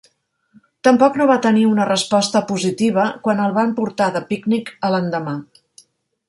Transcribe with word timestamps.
Tampoc 0.87 1.19
no 1.21 1.27
va 1.31 1.35
tenir 1.45 1.65
una 1.71 1.85
resposta 1.89 2.41
positiva 2.53 3.05
quan 3.27 3.45
el 3.45 3.53
van 3.59 3.77
portar 3.81 4.09
de 4.17 4.23
pícnic 4.33 4.73
a 4.89 4.93
l'endemà. 4.95 5.37